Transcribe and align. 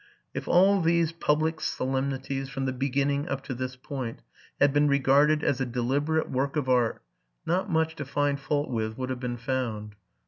If 0.33 0.47
all 0.47 0.81
these 0.81 1.11
public 1.11 1.61
solemnities, 1.61 2.49
from 2.49 2.65
the 2.65 2.73
beginning 2.73 3.29
up 3.29 3.43
to 3.43 3.53
this 3.53 3.75
point, 3.75 4.23
had 4.59 4.73
been 4.73 4.87
regarded 4.87 5.43
as 5.43 5.61
a 5.61 5.63
deliberate 5.67 6.27
work 6.27 6.55
of 6.55 6.67
art. 6.67 7.03
not 7.45 7.69
much 7.69 7.95
to 7.97 8.05
find 8.05 8.39
fault 8.39 8.71
with 8.71 8.97
would 8.97 9.11
have 9.11 9.19
been 9.19 9.37
found. 9.37 9.93